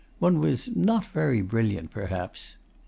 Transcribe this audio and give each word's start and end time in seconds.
One 0.17 0.39
was 0.39 0.67
not 0.75 1.05
very 1.13 1.43
brilliant 1.43 1.91
perhaps. 1.91 2.57